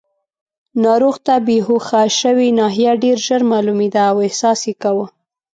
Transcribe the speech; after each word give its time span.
ناروغ 0.83 1.15
ته 1.25 1.35
بېهوښه 1.47 2.01
شوې 2.19 2.47
ناحیه 2.59 2.93
ډېر 3.03 3.17
ژر 3.25 3.41
معلومېده 3.51 4.01
او 4.11 4.17
احساس 4.27 4.59
یې 4.67 4.73
کاوه. 4.83 5.05